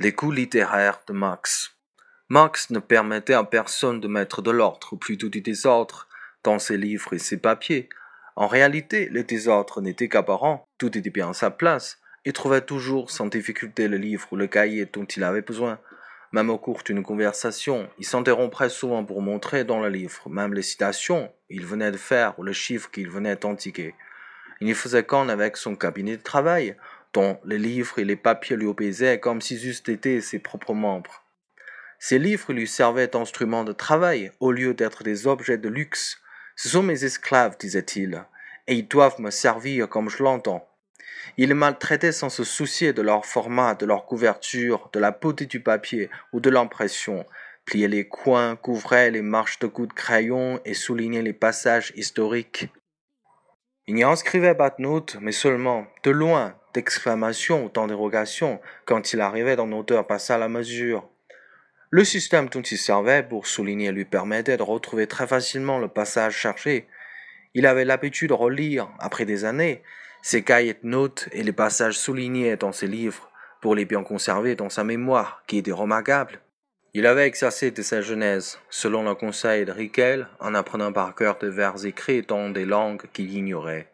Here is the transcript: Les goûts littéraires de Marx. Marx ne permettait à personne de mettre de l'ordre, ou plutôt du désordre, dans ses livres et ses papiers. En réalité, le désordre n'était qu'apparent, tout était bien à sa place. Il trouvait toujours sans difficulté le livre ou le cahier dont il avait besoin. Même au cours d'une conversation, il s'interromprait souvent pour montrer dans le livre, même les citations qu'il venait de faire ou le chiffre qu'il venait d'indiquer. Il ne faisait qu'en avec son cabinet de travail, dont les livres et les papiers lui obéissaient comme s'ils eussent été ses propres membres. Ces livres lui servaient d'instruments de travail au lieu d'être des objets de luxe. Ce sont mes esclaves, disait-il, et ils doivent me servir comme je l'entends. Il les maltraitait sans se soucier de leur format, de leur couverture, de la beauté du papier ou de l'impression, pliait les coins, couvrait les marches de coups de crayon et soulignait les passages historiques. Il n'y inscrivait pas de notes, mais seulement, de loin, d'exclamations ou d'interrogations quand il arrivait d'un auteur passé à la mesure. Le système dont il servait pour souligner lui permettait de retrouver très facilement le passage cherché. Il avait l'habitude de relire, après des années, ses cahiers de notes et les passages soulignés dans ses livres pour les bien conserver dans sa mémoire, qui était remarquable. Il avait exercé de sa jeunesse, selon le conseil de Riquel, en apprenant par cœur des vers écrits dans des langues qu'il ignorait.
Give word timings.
Les 0.00 0.12
goûts 0.12 0.30
littéraires 0.30 1.00
de 1.08 1.12
Marx. 1.12 1.76
Marx 2.28 2.70
ne 2.70 2.78
permettait 2.78 3.34
à 3.34 3.42
personne 3.42 3.98
de 3.98 4.06
mettre 4.06 4.42
de 4.42 4.52
l'ordre, 4.52 4.92
ou 4.92 4.96
plutôt 4.96 5.28
du 5.28 5.40
désordre, 5.40 6.06
dans 6.44 6.60
ses 6.60 6.76
livres 6.76 7.14
et 7.14 7.18
ses 7.18 7.38
papiers. 7.38 7.88
En 8.36 8.46
réalité, 8.46 9.08
le 9.10 9.24
désordre 9.24 9.80
n'était 9.80 10.08
qu'apparent, 10.08 10.64
tout 10.78 10.96
était 10.96 11.10
bien 11.10 11.30
à 11.30 11.32
sa 11.32 11.50
place. 11.50 11.98
Il 12.24 12.32
trouvait 12.32 12.60
toujours 12.60 13.10
sans 13.10 13.26
difficulté 13.26 13.88
le 13.88 13.96
livre 13.96 14.28
ou 14.30 14.36
le 14.36 14.46
cahier 14.46 14.86
dont 14.86 15.04
il 15.04 15.24
avait 15.24 15.42
besoin. 15.42 15.80
Même 16.30 16.50
au 16.50 16.58
cours 16.58 16.84
d'une 16.84 17.02
conversation, 17.02 17.90
il 17.98 18.06
s'interromprait 18.06 18.70
souvent 18.70 19.04
pour 19.04 19.20
montrer 19.20 19.64
dans 19.64 19.80
le 19.80 19.88
livre, 19.88 20.28
même 20.28 20.54
les 20.54 20.62
citations 20.62 21.32
qu'il 21.50 21.66
venait 21.66 21.90
de 21.90 21.96
faire 21.96 22.38
ou 22.38 22.44
le 22.44 22.52
chiffre 22.52 22.88
qu'il 22.92 23.10
venait 23.10 23.34
d'indiquer. 23.34 23.96
Il 24.60 24.68
ne 24.68 24.74
faisait 24.74 25.04
qu'en 25.04 25.28
avec 25.28 25.56
son 25.56 25.74
cabinet 25.74 26.16
de 26.16 26.22
travail, 26.22 26.76
dont 27.14 27.38
les 27.44 27.58
livres 27.58 27.98
et 27.98 28.04
les 28.04 28.16
papiers 28.16 28.56
lui 28.56 28.66
obéissaient 28.66 29.20
comme 29.20 29.40
s'ils 29.40 29.68
eussent 29.68 29.88
été 29.88 30.20
ses 30.20 30.38
propres 30.38 30.74
membres. 30.74 31.24
Ces 31.98 32.18
livres 32.18 32.52
lui 32.52 32.68
servaient 32.68 33.08
d'instruments 33.08 33.64
de 33.64 33.72
travail 33.72 34.30
au 34.40 34.52
lieu 34.52 34.74
d'être 34.74 35.02
des 35.02 35.26
objets 35.26 35.58
de 35.58 35.68
luxe. 35.68 36.20
Ce 36.54 36.68
sont 36.68 36.82
mes 36.82 37.04
esclaves, 37.04 37.56
disait-il, 37.58 38.24
et 38.66 38.74
ils 38.74 38.86
doivent 38.86 39.20
me 39.20 39.30
servir 39.30 39.88
comme 39.88 40.08
je 40.08 40.22
l'entends. 40.22 40.68
Il 41.36 41.48
les 41.48 41.54
maltraitait 41.54 42.12
sans 42.12 42.28
se 42.28 42.44
soucier 42.44 42.92
de 42.92 43.02
leur 43.02 43.26
format, 43.26 43.74
de 43.74 43.86
leur 43.86 44.06
couverture, 44.06 44.88
de 44.92 45.00
la 45.00 45.10
beauté 45.10 45.46
du 45.46 45.60
papier 45.60 46.10
ou 46.32 46.40
de 46.40 46.50
l'impression, 46.50 47.26
pliait 47.64 47.88
les 47.88 48.08
coins, 48.08 48.56
couvrait 48.56 49.10
les 49.10 49.22
marches 49.22 49.58
de 49.58 49.66
coups 49.66 49.88
de 49.88 49.94
crayon 49.94 50.60
et 50.64 50.74
soulignait 50.74 51.22
les 51.22 51.32
passages 51.32 51.92
historiques. 51.96 52.68
Il 53.88 53.94
n'y 53.94 54.04
inscrivait 54.04 54.54
pas 54.54 54.68
de 54.68 54.82
notes, 54.82 55.16
mais 55.22 55.32
seulement, 55.32 55.86
de 56.04 56.10
loin, 56.10 56.54
d'exclamations 56.74 57.64
ou 57.64 57.68
d'interrogations 57.70 58.60
quand 58.84 59.14
il 59.14 59.20
arrivait 59.22 59.56
d'un 59.56 59.72
auteur 59.72 60.06
passé 60.06 60.34
à 60.34 60.36
la 60.36 60.46
mesure. 60.46 61.08
Le 61.88 62.04
système 62.04 62.50
dont 62.50 62.60
il 62.60 62.76
servait 62.76 63.22
pour 63.22 63.46
souligner 63.46 63.90
lui 63.90 64.04
permettait 64.04 64.58
de 64.58 64.62
retrouver 64.62 65.06
très 65.06 65.26
facilement 65.26 65.78
le 65.78 65.88
passage 65.88 66.36
cherché. 66.36 66.86
Il 67.54 67.64
avait 67.64 67.86
l'habitude 67.86 68.28
de 68.28 68.34
relire, 68.34 68.90
après 68.98 69.24
des 69.24 69.46
années, 69.46 69.82
ses 70.20 70.42
cahiers 70.42 70.76
de 70.82 70.86
notes 70.86 71.30
et 71.32 71.42
les 71.42 71.52
passages 71.52 71.98
soulignés 71.98 72.56
dans 72.56 72.72
ses 72.72 72.88
livres 72.88 73.30
pour 73.62 73.74
les 73.74 73.86
bien 73.86 74.02
conserver 74.02 74.54
dans 74.54 74.68
sa 74.68 74.84
mémoire, 74.84 75.42
qui 75.46 75.56
était 75.56 75.72
remarquable. 75.72 76.42
Il 76.98 77.06
avait 77.06 77.28
exercé 77.28 77.70
de 77.70 77.80
sa 77.80 78.00
jeunesse, 78.00 78.58
selon 78.70 79.04
le 79.04 79.14
conseil 79.14 79.64
de 79.64 79.70
Riquel, 79.70 80.26
en 80.40 80.52
apprenant 80.56 80.92
par 80.92 81.14
cœur 81.14 81.38
des 81.38 81.48
vers 81.48 81.86
écrits 81.86 82.22
dans 82.22 82.50
des 82.50 82.64
langues 82.64 83.04
qu'il 83.12 83.32
ignorait. 83.32 83.86